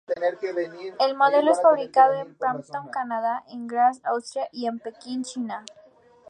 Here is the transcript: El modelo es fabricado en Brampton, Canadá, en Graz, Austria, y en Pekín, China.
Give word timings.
El 0.97 1.15
modelo 1.15 1.51
es 1.51 1.61
fabricado 1.61 2.13
en 2.15 2.35
Brampton, 2.35 2.87
Canadá, 2.87 3.43
en 3.51 3.67
Graz, 3.67 4.03
Austria, 4.03 4.49
y 4.51 4.65
en 4.65 4.79
Pekín, 4.79 5.23
China. 5.23 5.63